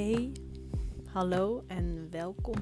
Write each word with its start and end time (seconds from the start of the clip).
Hey, 0.00 0.32
hallo 1.06 1.64
en 1.66 2.08
welkom. 2.10 2.56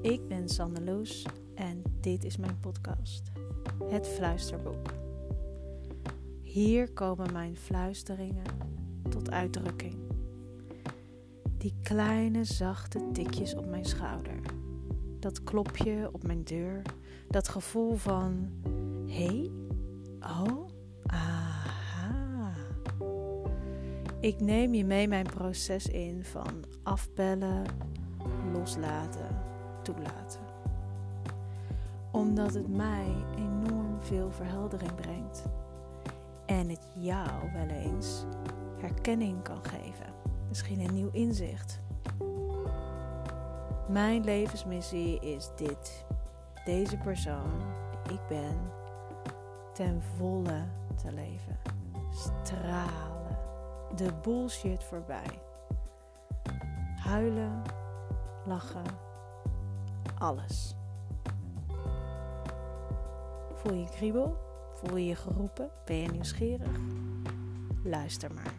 Ik 0.00 0.28
ben 0.28 0.48
Sanne 0.48 0.80
Loes 0.84 1.26
en 1.54 1.82
dit 2.00 2.24
is 2.24 2.36
mijn 2.36 2.60
podcast, 2.60 3.22
Het 3.88 4.08
Fluisterboek. 4.08 4.92
Hier 6.42 6.92
komen 6.92 7.32
mijn 7.32 7.56
fluisteringen 7.56 8.44
tot 9.08 9.30
uitdrukking. 9.30 9.96
Die 11.58 11.74
kleine 11.82 12.44
zachte 12.44 13.10
tikjes 13.12 13.54
op 13.54 13.66
mijn 13.66 13.84
schouder. 13.84 14.40
Dat 15.18 15.44
klopje 15.44 16.08
op 16.12 16.22
mijn 16.22 16.44
deur. 16.44 16.82
Dat 17.28 17.48
gevoel 17.48 17.94
van: 17.94 18.50
hé, 19.06 19.24
hey, 19.24 19.50
oh, 20.20 20.68
aha. 21.06 21.41
Ik 24.22 24.40
neem 24.40 24.74
je 24.74 24.84
mee 24.84 25.08
mijn 25.08 25.26
proces 25.26 25.86
in 25.86 26.24
van 26.24 26.64
afbellen, 26.82 27.64
loslaten, 28.52 29.38
toelaten. 29.82 30.40
Omdat 32.12 32.54
het 32.54 32.68
mij 32.68 33.14
enorm 33.36 33.96
veel 34.00 34.30
verheldering 34.30 34.94
brengt. 34.94 35.44
En 36.46 36.68
het 36.68 36.88
jou 36.94 37.52
wel 37.52 37.66
eens 37.66 38.24
herkenning 38.78 39.42
kan 39.42 39.64
geven. 39.64 40.06
Misschien 40.48 40.80
een 40.80 40.94
nieuw 40.94 41.10
inzicht. 41.12 41.78
Mijn 43.88 44.24
levensmissie 44.24 45.20
is 45.20 45.50
dit. 45.56 46.04
Deze 46.64 46.96
persoon 46.96 47.62
die 48.02 48.12
ik 48.12 48.26
ben, 48.28 48.56
ten 49.72 50.02
volle 50.16 50.64
te 50.96 51.12
leven. 51.12 51.58
Stralen. 52.10 53.11
De 53.96 54.12
bullshit 54.22 54.84
voorbij. 54.84 55.40
Huilen, 56.96 57.62
lachen, 58.46 58.84
alles. 60.18 60.74
Voel 63.54 63.72
je 63.72 63.88
kriebel? 63.90 64.36
Voel 64.74 64.96
je 64.96 65.06
je 65.06 65.14
geroepen? 65.14 65.70
Ben 65.84 65.96
je 65.96 66.08
nieuwsgierig? 66.08 66.78
Luister 67.84 68.30
maar. 68.34 68.54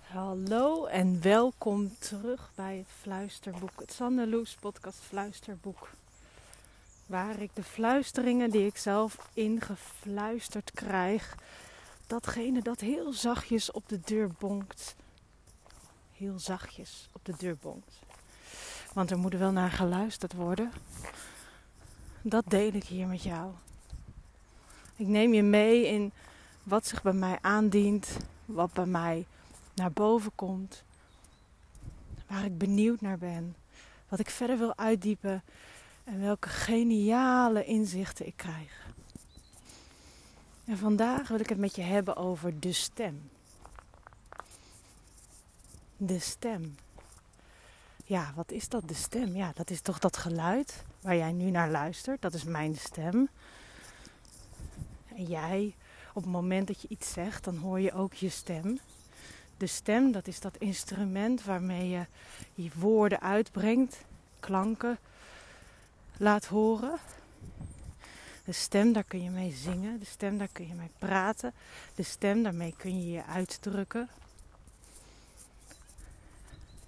Hallo 0.00 0.86
en 0.86 1.22
welkom 1.22 1.98
terug 1.98 2.52
bij 2.54 2.76
het 2.76 2.88
Fluisterboek, 3.00 3.80
het 3.80 3.92
Sandeloes 3.92 4.54
podcast 4.54 4.98
Fluisterboek. 4.98 5.90
Waar 7.08 7.40
ik 7.40 7.50
de 7.54 7.62
fluisteringen 7.62 8.50
die 8.50 8.66
ik 8.66 8.76
zelf 8.76 9.30
ingefluisterd 9.32 10.70
krijg, 10.70 11.36
datgene 12.06 12.62
dat 12.62 12.80
heel 12.80 13.12
zachtjes 13.12 13.70
op 13.70 13.88
de 13.88 14.00
deur 14.00 14.30
bonkt, 14.38 14.96
heel 16.12 16.38
zachtjes 16.38 17.08
op 17.12 17.24
de 17.24 17.34
deur 17.38 17.56
bonkt. 17.60 17.98
Want 18.92 19.10
er 19.10 19.18
moet 19.18 19.34
wel 19.34 19.50
naar 19.50 19.70
geluisterd 19.70 20.32
worden. 20.32 20.72
Dat 22.22 22.44
deel 22.48 22.72
ik 22.72 22.84
hier 22.84 23.06
met 23.06 23.22
jou. 23.22 23.50
Ik 24.96 25.06
neem 25.06 25.34
je 25.34 25.42
mee 25.42 25.86
in 25.86 26.12
wat 26.62 26.86
zich 26.86 27.02
bij 27.02 27.12
mij 27.12 27.38
aandient, 27.40 28.16
wat 28.44 28.72
bij 28.72 28.86
mij 28.86 29.26
naar 29.74 29.92
boven 29.92 30.32
komt, 30.34 30.82
waar 32.26 32.44
ik 32.44 32.58
benieuwd 32.58 33.00
naar 33.00 33.18
ben, 33.18 33.56
wat 34.08 34.18
ik 34.18 34.30
verder 34.30 34.58
wil 34.58 34.76
uitdiepen 34.76 35.42
en 36.08 36.20
welke 36.20 36.48
geniale 36.48 37.64
inzichten 37.64 38.26
ik 38.26 38.36
krijg. 38.36 38.86
En 40.64 40.78
vandaag 40.78 41.28
wil 41.28 41.40
ik 41.40 41.48
het 41.48 41.58
met 41.58 41.76
je 41.76 41.82
hebben 41.82 42.16
over 42.16 42.60
de 42.60 42.72
stem. 42.72 43.30
De 45.96 46.18
stem. 46.18 46.76
Ja, 48.04 48.32
wat 48.34 48.50
is 48.50 48.68
dat, 48.68 48.88
de 48.88 48.94
stem? 48.94 49.36
Ja, 49.36 49.52
dat 49.54 49.70
is 49.70 49.80
toch 49.80 49.98
dat 49.98 50.16
geluid 50.16 50.84
waar 51.00 51.16
jij 51.16 51.32
nu 51.32 51.50
naar 51.50 51.70
luistert. 51.70 52.22
Dat 52.22 52.34
is 52.34 52.44
mijn 52.44 52.76
stem. 52.76 53.28
En 55.14 55.24
jij, 55.24 55.74
op 56.14 56.22
het 56.22 56.32
moment 56.32 56.66
dat 56.66 56.80
je 56.80 56.88
iets 56.88 57.12
zegt, 57.12 57.44
dan 57.44 57.56
hoor 57.56 57.80
je 57.80 57.92
ook 57.92 58.14
je 58.14 58.28
stem. 58.28 58.78
De 59.56 59.66
stem, 59.66 60.12
dat 60.12 60.26
is 60.26 60.40
dat 60.40 60.56
instrument 60.56 61.44
waarmee 61.44 61.88
je 61.88 62.06
je 62.54 62.70
woorden 62.74 63.20
uitbrengt, 63.20 64.04
klanken 64.40 64.98
laat 66.18 66.46
horen. 66.46 66.98
De 68.44 68.52
stem, 68.52 68.92
daar 68.92 69.04
kun 69.04 69.22
je 69.22 69.30
mee 69.30 69.52
zingen. 69.52 69.98
De 69.98 70.04
stem, 70.04 70.38
daar 70.38 70.48
kun 70.52 70.68
je 70.68 70.74
mee 70.74 70.90
praten. 70.98 71.52
De 71.94 72.02
stem, 72.02 72.42
daarmee 72.42 72.74
kun 72.76 73.00
je 73.00 73.10
je 73.10 73.24
uitdrukken. 73.24 74.08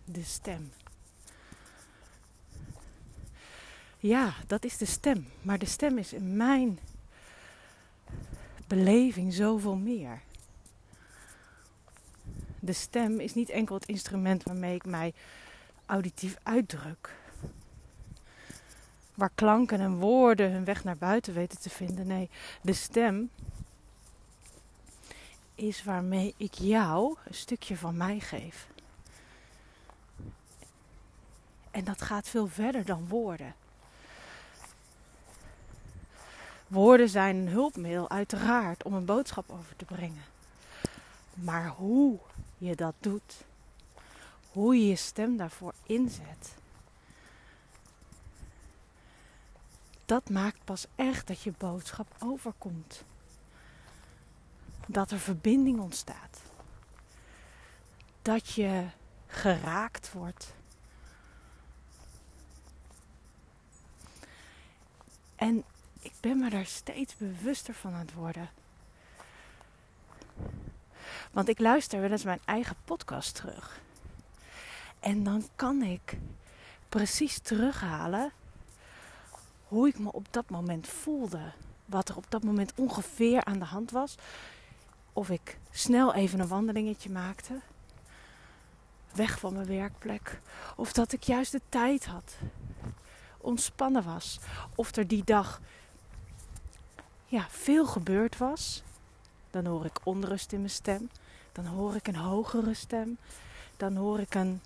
De 0.05 0.25
stem. 0.25 0.73
Ja, 3.99 4.35
dat 4.47 4.65
is 4.65 4.77
de 4.77 4.85
stem. 4.85 5.27
Maar 5.43 5.59
de 5.59 5.67
stem 5.67 5.99
is 5.99 6.13
in 6.13 6.37
mijn 6.37 6.79
beleving 8.67 9.35
zoveel 9.35 9.77
meer. 9.77 10.21
De 12.61 12.73
stem 12.73 13.21
is 13.21 13.35
niet 13.35 13.49
enkel 13.51 13.75
het 13.75 13.87
instrument 13.87 14.43
waarmee 14.43 14.75
ik 14.75 14.85
mij 14.85 15.15
auditief 15.87 16.37
uitdruk. 16.43 17.15
Waar 19.15 19.31
klanken 19.35 19.81
en 19.81 19.99
woorden 19.99 20.53
hun 20.53 20.65
weg 20.65 20.85
naar 20.85 20.97
buiten 20.97 21.35
weten 21.35 21.59
te 21.59 21.71
vinden. 21.71 22.07
Nee, 22.07 22.31
de 22.63 22.73
stem 22.73 23.31
is 25.55 25.85
waarmee 25.85 26.35
ik 26.37 26.55
jou 26.55 27.17
een 27.25 27.35
stukje 27.35 27.77
van 27.77 27.97
mij 27.97 28.21
geef. 28.21 28.69
En 31.71 31.85
dat 31.85 32.03
gaat 32.03 32.29
veel 32.29 32.47
verder 32.47 32.85
dan 32.85 33.09
woorden. 33.09 33.55
Woorden 36.67 37.09
zijn 37.09 37.37
een 37.37 37.49
hulpmiddel, 37.49 38.11
uiteraard, 38.11 38.83
om 38.83 38.95
een 38.95 39.05
boodschap 39.05 39.51
over 39.51 39.77
te 39.77 39.85
brengen. 39.85 40.25
Maar 41.35 41.69
hoe 41.69 42.19
je 42.59 42.77
dat 42.77 42.95
doet, 43.01 43.45
hoe 44.53 44.77
je 44.77 44.87
je 44.87 44.97
stem 44.97 45.37
daarvoor 45.37 45.75
inzet, 45.87 46.55
dat 50.11 50.31
maakt 50.31 50.65
pas 50.65 50.87
echt 50.95 51.27
dat 51.27 51.43
je 51.43 51.53
boodschap 51.59 52.15
overkomt. 52.19 53.05
Dat 54.87 55.11
er 55.11 55.19
verbinding 55.19 55.81
ontstaat. 55.81 56.41
Dat 58.23 58.49
je 58.49 58.87
geraakt 59.27 60.13
wordt. 60.13 60.55
En 65.37 65.65
ik 66.01 66.13
ben 66.21 66.39
me 66.39 66.51
daar 66.51 66.67
steeds 66.67 67.17
bewuster 67.17 67.75
van 67.75 67.93
aan 67.93 68.01
het 68.01 68.15
worden. 68.15 68.51
Want 71.31 71.49
ik 71.49 71.59
luister 71.59 72.01
wel 72.01 72.11
eens 72.11 72.25
mijn 72.25 72.43
eigen 72.45 72.77
podcast 72.85 73.35
terug. 73.35 73.81
En 75.01 75.25
dan 75.25 75.49
kan 75.57 75.83
ik 75.83 76.19
precies 76.89 77.39
terughalen 77.39 78.33
hoe 79.71 79.89
ik 79.89 79.99
me 79.99 80.13
op 80.13 80.27
dat 80.31 80.51
moment 80.51 80.89
voelde. 80.89 81.53
Wat 81.85 82.09
er 82.09 82.17
op 82.17 82.25
dat 82.29 82.43
moment 82.43 82.73
ongeveer 82.77 83.45
aan 83.45 83.59
de 83.59 83.65
hand 83.65 83.91
was. 83.91 84.15
Of 85.13 85.31
ik 85.31 85.59
snel 85.71 86.15
even 86.15 86.41
een 86.41 86.49
wandelingetje 86.49 87.11
maakte. 87.11 87.61
Weg 89.15 89.39
van 89.39 89.53
mijn 89.53 89.67
werkplek. 89.67 90.41
Of 90.77 90.93
dat 90.93 91.13
ik 91.13 91.23
juist 91.23 91.53
de 91.53 91.61
tijd 91.69 92.07
had. 92.07 92.37
Ontspannen 93.39 94.05
was. 94.05 94.39
Of 94.75 94.97
er 94.97 95.07
die 95.07 95.25
dag 95.25 95.61
ja, 97.27 97.47
veel 97.49 97.87
gebeurd 97.87 98.37
was. 98.37 98.83
Dan 99.51 99.67
hoor 99.67 99.85
ik 99.85 99.99
onrust 100.03 100.53
in 100.53 100.59
mijn 100.59 100.71
stem. 100.71 101.11
Dan 101.53 101.67
hoor 101.67 101.95
ik 101.95 102.07
een 102.07 102.17
hogere 102.17 102.75
stem. 102.75 103.19
Dan 103.77 103.97
hoor 103.97 104.21
ik 104.21 104.35
een 104.35 104.61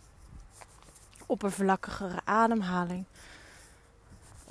oppervlakkigere 1.27 2.21
ademhaling. 2.25 3.05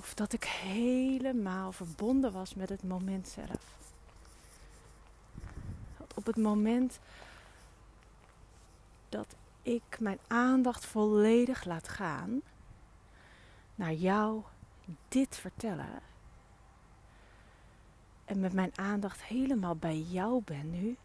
Of 0.04 0.14
dat 0.14 0.34
ik 0.34 0.44
helemaal 0.44 1.72
verbonden 1.72 2.32
was 2.32 2.56
met 2.56 2.70
het 2.70 2.84
moment 2.84 3.28
zelf. 3.28 3.78
Op 6.16 6.26
het 6.26 6.38
moment 6.38 7.00
dat 9.10 9.36
ik 9.62 10.00
mijn 10.00 10.20
aandacht 10.28 10.86
volledig 10.86 11.66
laat 11.66 11.88
gaan 11.88 12.42
naar 13.76 13.94
jou 13.94 14.42
dit 15.08 15.36
vertellen. 15.36 16.02
En 18.26 18.40
met 18.40 18.54
mijn 18.54 18.72
aandacht 18.76 19.24
helemaal 19.24 19.76
bij 19.76 20.00
jou 20.00 20.42
ben 20.46 20.70
nu. 20.70 20.98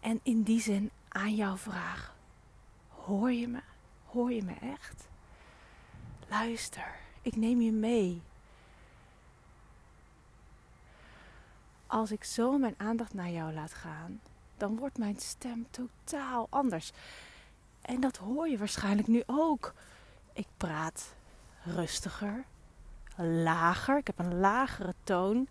En 0.00 0.20
in 0.22 0.42
die 0.42 0.60
zin 0.60 0.90
aan 1.08 1.34
jouw 1.34 1.56
vraag: 1.56 2.14
hoor 2.88 3.32
je 3.32 3.48
me? 3.48 3.60
Hoor 4.14 4.32
je 4.32 4.42
me 4.42 4.54
echt? 4.54 5.08
Luister, 6.28 6.96
ik 7.22 7.36
neem 7.36 7.60
je 7.60 7.72
mee. 7.72 8.22
als 11.94 12.12
ik 12.12 12.24
zo 12.24 12.58
mijn 12.58 12.74
aandacht 12.76 13.14
naar 13.14 13.30
jou 13.30 13.52
laat 13.52 13.74
gaan, 13.74 14.20
dan 14.56 14.76
wordt 14.76 14.98
mijn 14.98 15.16
stem 15.18 15.66
totaal 15.70 16.46
anders. 16.50 16.92
En 17.80 18.00
dat 18.00 18.16
hoor 18.16 18.48
je 18.48 18.58
waarschijnlijk 18.58 19.08
nu 19.08 19.22
ook. 19.26 19.74
Ik 20.32 20.46
praat 20.56 21.14
rustiger, 21.62 22.44
lager. 23.16 23.98
Ik 23.98 24.06
heb 24.06 24.18
een 24.18 24.38
lagere 24.38 24.94
toon. 25.04 25.48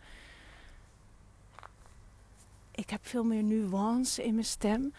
Ik 2.72 2.90
heb 2.90 3.08
veel 3.08 3.24
meer 3.24 3.44
nuance 3.44 4.24
in 4.24 4.34
mijn 4.34 4.46
stem. 4.46 4.94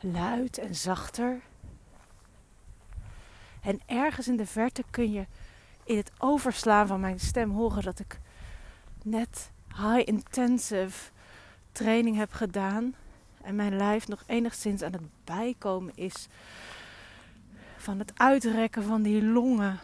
Luid 0.00 0.58
en 0.58 0.74
zachter. 0.74 1.40
En 3.62 3.80
ergens 3.86 4.28
in 4.28 4.36
de 4.36 4.46
verte 4.46 4.84
kun 4.90 5.12
je 5.12 5.26
in 5.84 5.96
het 5.96 6.12
overslaan 6.18 6.86
van 6.86 7.00
mijn 7.00 7.20
stem 7.20 7.50
horen 7.50 7.82
dat 7.82 7.98
ik 7.98 8.20
net 9.02 9.50
high 9.68 10.08
intensive 10.08 11.10
training 11.72 12.16
heb 12.16 12.32
gedaan. 12.32 12.94
En 13.42 13.54
mijn 13.54 13.76
lijf 13.76 14.08
nog 14.08 14.22
enigszins 14.26 14.82
aan 14.82 14.92
het 14.92 15.24
bijkomen 15.24 15.96
is 15.96 16.28
van 17.76 17.98
het 17.98 18.12
uitrekken 18.16 18.82
van 18.82 19.02
die 19.02 19.24
longen. 19.24 19.78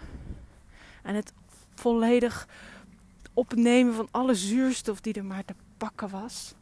En 1.03 1.15
het 1.15 1.33
volledig 1.75 2.49
opnemen 3.35 3.95
van 3.95 4.09
alle 4.11 4.35
zuurstof 4.35 5.01
die 5.01 5.15
er 5.15 5.25
maar 5.25 5.45
te 5.45 5.55
pakken 5.77 6.09
was. 6.09 6.55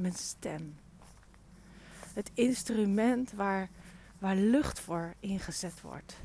Mijn 0.00 0.14
stem. 0.14 0.78
Het 2.14 2.30
instrument 2.34 3.32
waar, 3.32 3.70
waar 4.18 4.36
lucht 4.36 4.80
voor 4.80 5.14
ingezet 5.18 5.80
wordt. 5.80 6.16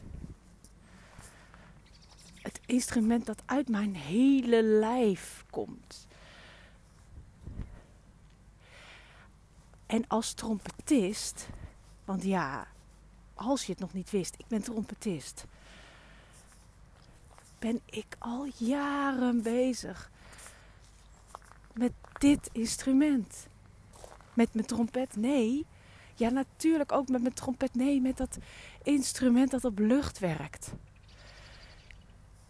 Het 2.42 2.60
instrument 2.66 3.26
dat 3.26 3.42
uit 3.46 3.70
mijn 3.70 3.96
hele 3.96 4.64
lijf 4.64 5.46
komt. 5.50 6.08
En 9.86 10.08
als 10.08 10.34
trompetist, 10.34 11.48
want 12.06 12.24
ja, 12.24 12.68
als 13.34 13.66
je 13.66 13.72
het 13.72 13.82
nog 13.82 13.94
niet 13.94 14.10
wist, 14.10 14.36
ik 14.38 14.48
ben 14.48 14.64
trompetist. 14.64 15.46
Ben 17.60 17.82
ik 17.86 18.16
al 18.20 18.48
jaren 18.58 19.42
bezig 19.42 20.12
met 21.74 21.92
dit 22.18 22.50
instrument. 22.52 23.48
Met 24.36 24.54
mijn 24.54 24.66
trompet? 24.66 25.16
Nee. 25.16 25.66
Ja, 26.16 26.30
natuurlijk 26.30 26.92
ook 26.92 27.08
met 27.08 27.22
mijn 27.22 27.34
trompet. 27.34 27.76
Nee, 27.76 28.02
met 28.02 28.18
dat 28.18 28.38
instrument 28.84 29.52
dat 29.52 29.66
op 29.66 29.80
lucht 29.80 30.20
werkt. 30.20 30.72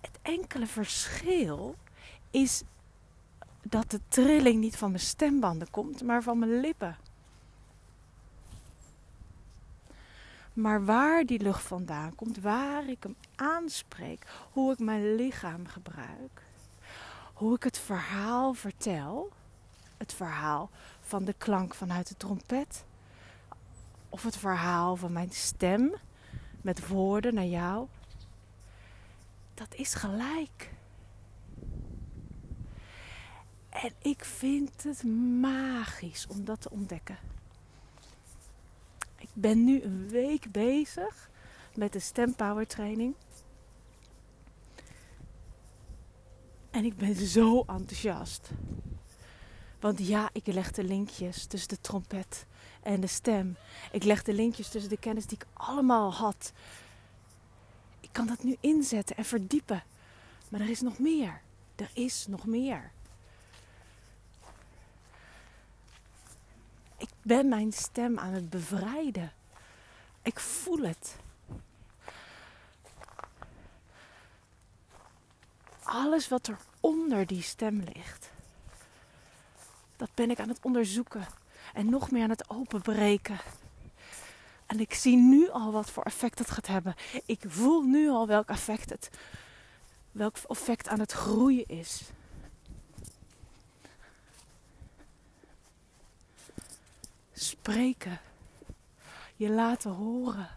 Het 0.02 0.20
enkele 0.22 0.68
verschil 0.68 1.76
is 2.32 2.64
dat 3.62 3.92
de 3.92 4.00
trilling 4.08 4.60
niet 4.60 4.78
van 4.78 4.92
mijn 4.92 5.04
stembanden 5.04 5.70
komt, 5.72 6.04
maar 6.04 6.24
van 6.24 6.40
mijn 6.40 6.60
lippen. 6.60 6.98
Maar 10.54 10.86
waar 10.86 11.26
die 11.26 11.42
lucht 11.42 11.64
vandaan 11.64 12.16
komt, 12.16 12.40
waar 12.40 12.90
ik 12.90 13.04
hem 13.04 13.16
aanspreek, 13.36 14.26
hoe 14.52 14.72
ik 14.72 14.80
mijn 14.80 15.16
lichaam 15.16 15.68
gebruik, 15.68 16.42
hoe 17.34 17.56
ik 17.56 17.64
het 17.64 17.78
verhaal 17.78 18.54
vertel, 18.54 19.32
het 19.98 20.14
verhaal 20.14 20.70
van 21.02 21.26
de 21.26 21.34
klank 21.38 21.76
vanuit 21.76 22.08
de 22.08 22.18
trompet, 22.18 22.84
of 24.10 24.24
het 24.24 24.38
verhaal 24.38 24.96
van 24.96 25.12
mijn 25.12 25.32
stem 25.32 25.96
met 26.62 26.88
woorden 26.88 27.34
naar 27.34 27.46
jou, 27.46 27.88
dat 29.54 29.76
is 29.76 29.94
gelijk. 29.94 30.74
En 33.70 33.92
ik 34.02 34.26
vind 34.26 34.84
het 34.84 35.04
magisch 35.40 36.28
om 36.28 36.46
dat 36.46 36.62
te 36.62 36.70
ontdekken 36.70 37.18
ben 39.36 39.64
nu 39.64 39.82
een 39.82 40.10
week 40.10 40.52
bezig 40.52 41.30
met 41.76 41.94
de 41.94 42.00
stempower 42.00 42.68
training. 42.68 43.16
En 46.70 46.86
ik 46.86 46.98
ben 46.98 47.16
zo 47.16 47.60
enthousiast. 47.60 48.50
Want 49.86 50.08
ja, 50.08 50.30
ik 50.34 50.48
leg 50.48 50.72
de 50.72 50.84
linkjes 50.84 51.46
tussen 51.46 51.70
de 51.70 51.82
trompet 51.82 52.46
en 52.84 53.02
de 53.02 53.08
stem. 53.08 53.58
Ik 53.92 54.04
leg 54.04 54.24
de 54.24 54.34
linkjes 54.34 54.70
tussen 54.70 54.90
de 54.90 54.98
kennis 54.98 55.26
die 55.26 55.38
ik 55.38 55.46
allemaal 55.54 56.14
had. 56.14 56.52
Ik 58.00 58.10
kan 58.12 58.28
dat 58.28 58.44
nu 58.44 58.58
inzetten 58.60 59.18
en 59.18 59.26
verdiepen. 59.26 59.84
Maar 60.50 60.62
er 60.62 60.70
is 60.70 60.82
nog 60.82 61.00
meer. 61.00 61.42
Er 61.76 61.90
is 61.94 62.28
nog 62.28 62.46
meer. 62.46 62.92
Ik 66.98 67.10
ben 67.22 67.48
mijn 67.48 67.72
stem 67.74 68.20
aan 68.20 68.34
het 68.34 68.50
bevrijden. 68.50 69.34
Ik 70.22 70.40
voel 70.40 70.82
het. 70.82 71.16
Alles 75.84 76.28
wat 76.28 76.48
er 76.48 76.58
onder 76.80 77.26
die 77.26 77.42
stem 77.42 77.80
ligt, 77.94 78.32
dat 79.98 80.10
ben 80.14 80.32
ik 80.32 80.40
aan 80.40 80.50
het 80.50 80.60
onderzoeken 80.62 81.28
en 81.74 81.90
nog 81.90 82.12
meer 82.12 82.24
aan 82.24 82.30
het 82.30 82.50
openbreken. 82.50 83.38
En 84.66 84.80
ik 84.80 84.94
zie 84.94 85.18
nu 85.18 85.50
al 85.50 85.72
wat 85.72 85.90
voor 85.90 86.04
effect 86.04 86.40
het 86.40 86.52
gaat 86.52 86.68
hebben. 86.68 86.96
Ik 87.26 87.44
voel 87.48 87.82
nu 87.82 88.10
al 88.10 88.28
welk 88.28 88.50
effect 88.50 88.90
het, 88.90 89.10
welk 90.12 90.38
effect 90.48 90.88
aan 90.88 91.00
het 91.00 91.12
groeien 91.12 91.68
is. 91.68 92.02
spreken, 97.36 98.20
je 99.36 99.50
laten 99.50 99.92
horen, 99.92 100.50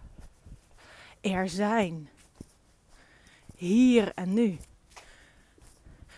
er 1.21 1.49
zijn, 1.49 2.09
hier 3.57 4.13
en 4.15 4.35
nu, 4.35 4.59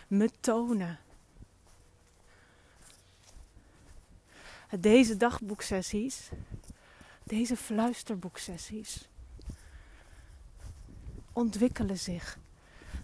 me 0.07 0.31
tonen. 0.41 0.99
Deze 4.79 5.17
dagboeksessies, 5.17 6.29
deze 7.25 7.57
fluisterboeksessies 7.57 9.09
ontwikkelen 11.33 11.99
zich. 11.99 12.39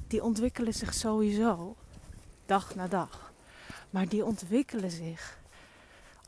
Die 0.06 0.22
ontwikkelen 0.22 0.74
zich 0.74 0.94
sowieso 0.94 1.76
dag 2.46 2.74
na 2.74 2.86
dag. 2.88 3.32
Maar 3.90 4.08
die 4.08 4.24
ontwikkelen 4.24 4.90
zich 4.90 5.38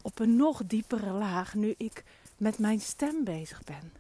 op 0.03 0.19
een 0.19 0.37
nog 0.37 0.63
diepere 0.67 1.11
laag 1.11 1.55
nu 1.55 1.75
ik 1.77 2.05
met 2.37 2.59
mijn 2.59 2.81
stem 2.81 3.25
bezig 3.25 3.65
ben. 3.65 3.93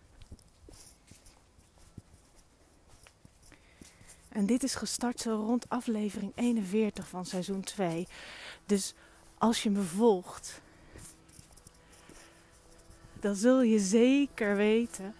En 4.28 4.46
dit 4.46 4.62
is 4.62 4.74
gestart 4.74 5.20
zo 5.20 5.44
rond 5.46 5.68
aflevering 5.68 6.32
41 6.34 7.08
van 7.08 7.26
seizoen 7.26 7.60
2. 7.60 8.06
Dus 8.66 8.94
als 9.38 9.62
je 9.62 9.70
me 9.70 9.82
volgt, 9.82 10.60
dan 13.20 13.34
zul 13.34 13.62
je 13.62 13.78
zeker 13.78 14.56
weten, 14.56 15.14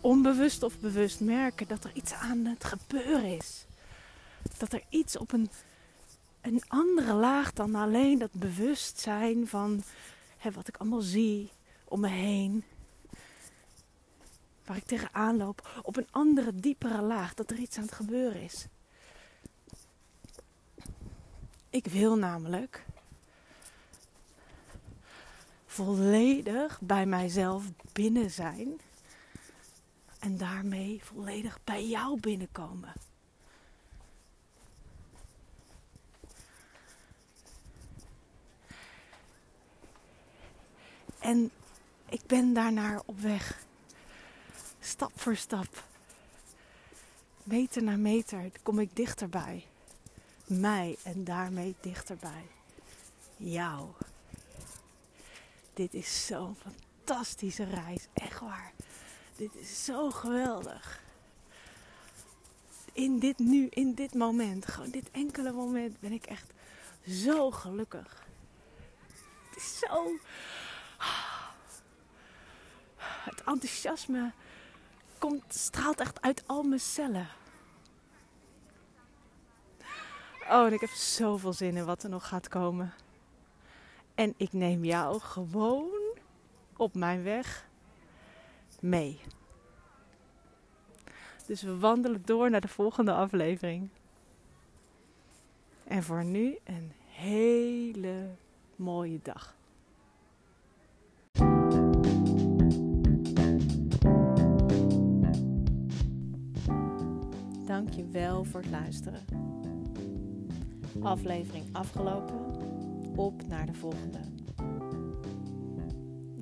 onbewust 0.00 0.62
of 0.62 0.78
bewust 0.78 1.20
merken, 1.20 1.68
dat 1.68 1.84
er 1.84 1.90
iets 1.94 2.12
aan 2.12 2.44
het 2.44 2.64
gebeuren 2.64 3.36
is. 3.36 3.64
Dat 4.58 4.72
er 4.72 4.82
iets 4.88 5.16
op 5.16 5.32
een 5.32 5.50
een 6.40 6.62
andere 6.68 7.12
laag 7.12 7.52
dan 7.52 7.74
alleen 7.74 8.18
dat 8.18 8.32
bewustzijn 8.32 9.46
van 9.46 9.82
hè, 10.38 10.50
wat 10.50 10.68
ik 10.68 10.76
allemaal 10.76 11.00
zie 11.00 11.50
om 11.84 12.00
me 12.00 12.08
heen. 12.08 12.64
Waar 14.64 14.76
ik 14.76 14.84
tegenaan 14.84 15.36
loop. 15.36 15.80
Op 15.82 15.96
een 15.96 16.06
andere, 16.10 16.54
diepere 16.54 17.02
laag. 17.02 17.34
Dat 17.34 17.50
er 17.50 17.58
iets 17.58 17.76
aan 17.76 17.82
het 17.82 17.92
gebeuren 17.92 18.42
is. 18.42 18.66
Ik 21.70 21.86
wil 21.86 22.16
namelijk 22.16 22.84
volledig 25.70 26.80
bij 26.80 27.06
mijzelf 27.06 27.64
binnen 27.92 28.30
zijn. 28.30 28.80
En 30.18 30.36
daarmee 30.36 31.00
volledig 31.04 31.58
bij 31.64 31.86
jou 31.86 32.20
binnenkomen. 32.20 32.92
En 41.18 41.50
ik 42.08 42.26
ben 42.26 42.52
daarnaar 42.52 43.02
op 43.04 43.20
weg. 43.20 43.64
Stap 44.80 45.20
voor 45.20 45.36
stap. 45.36 45.84
Meter 47.42 47.82
na 47.82 47.96
meter 47.96 48.50
kom 48.62 48.78
ik 48.78 48.96
dichterbij. 48.96 49.66
Mij 50.46 50.96
en 51.02 51.24
daarmee 51.24 51.74
dichterbij. 51.80 52.46
Jou. 53.36 53.88
Dit 55.80 55.94
is 55.94 56.26
zo'n 56.26 56.56
fantastische 56.56 57.64
reis. 57.64 58.06
Echt 58.12 58.40
waar. 58.40 58.72
Dit 59.36 59.54
is 59.54 59.84
zo 59.84 60.10
geweldig. 60.10 61.02
in 62.92 63.18
dit 63.18 63.38
nu, 63.38 63.66
in 63.70 63.94
dit 63.94 64.14
moment, 64.14 64.66
gewoon 64.66 64.90
dit 64.90 65.10
enkele 65.10 65.52
moment, 65.52 66.00
ben 66.00 66.12
ik 66.12 66.26
echt 66.26 66.52
zo 67.08 67.50
gelukkig. 67.50 68.26
Het 69.48 69.56
is 69.56 69.78
zo. 69.78 70.10
Het 73.30 73.42
enthousiasme 73.44 74.32
komt, 75.18 75.54
straalt 75.54 76.00
echt 76.00 76.22
uit 76.22 76.42
al 76.46 76.62
mijn 76.62 76.80
cellen. 76.80 77.28
Oh, 80.48 80.66
en 80.66 80.72
ik 80.72 80.80
heb 80.80 80.90
zoveel 80.90 81.52
zin 81.52 81.76
in 81.76 81.84
wat 81.84 82.02
er 82.02 82.10
nog 82.10 82.28
gaat 82.28 82.48
komen. 82.48 82.94
En 84.14 84.34
ik 84.36 84.52
neem 84.52 84.84
jou 84.84 85.20
gewoon 85.20 85.90
op 86.76 86.94
mijn 86.94 87.22
weg 87.22 87.68
mee. 88.80 89.20
Dus 91.46 91.62
we 91.62 91.78
wandelen 91.78 92.22
door 92.24 92.50
naar 92.50 92.60
de 92.60 92.68
volgende 92.68 93.12
aflevering. 93.12 93.88
En 95.84 96.02
voor 96.02 96.24
nu 96.24 96.58
een 96.64 96.92
hele 97.08 98.28
mooie 98.76 99.20
dag. 99.22 99.56
Dank 107.66 107.90
je 107.92 108.06
wel 108.10 108.44
voor 108.44 108.60
het 108.60 108.70
luisteren. 108.70 109.24
Aflevering 111.02 111.64
afgelopen. 111.72 112.79
Op 113.16 113.46
naar 113.48 113.66
de 113.66 113.74
volgende. 113.74 114.18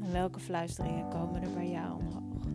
En 0.02 0.12
welke 0.12 0.40
fluisteringen 0.40 1.08
komen 1.08 1.42
er 1.42 1.52
bij 1.54 1.70
jou 1.70 2.00
omhoog? 2.00 2.46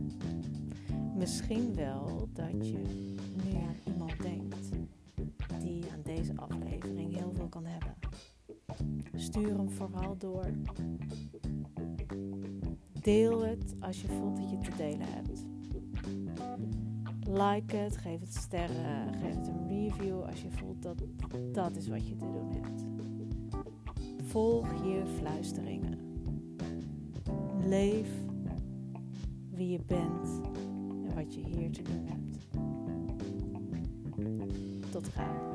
Misschien 1.15 1.75
wel 1.75 2.29
dat 2.33 2.67
je 2.67 2.81
nu 3.43 3.55
aan 3.55 3.93
iemand 3.93 4.21
denkt 4.21 4.69
die 5.59 5.83
aan 5.91 6.01
deze 6.03 6.33
aflevering 6.35 7.15
heel 7.15 7.31
veel 7.33 7.47
kan 7.47 7.65
hebben. 7.65 7.93
Stuur 9.15 9.57
hem 9.57 9.69
vooral 9.69 10.17
door. 10.17 10.45
Deel 13.01 13.45
het 13.45 13.75
als 13.79 14.01
je 14.01 14.07
voelt 14.07 14.37
dat 14.37 14.49
je 14.49 14.59
te 14.59 14.75
delen 14.77 15.07
hebt. 15.07 15.45
Like 17.27 17.75
het, 17.75 17.97
geef 17.97 18.19
het 18.19 18.35
sterren, 18.35 19.13
geef 19.13 19.35
het 19.35 19.47
een 19.47 19.67
review 19.67 20.21
als 20.21 20.41
je 20.41 20.51
voelt 20.51 20.81
dat 20.81 21.03
dat 21.51 21.75
is 21.75 21.87
wat 21.87 22.07
je 22.07 22.15
te 22.15 22.25
doen 22.31 22.51
hebt. 22.51 22.83
Volg 24.33 24.83
je 24.83 25.03
fluisteringen. 25.17 25.97
Leef 27.65 28.07
wie 29.49 29.69
je 29.69 29.79
bent 29.85 30.41
en 31.05 31.15
wat 31.15 31.33
je 31.33 31.41
hier 31.45 31.71
te 31.71 31.81
doen 31.81 32.05
hebt. 32.05 32.47
Tot 34.91 35.07
gauw. 35.07 35.52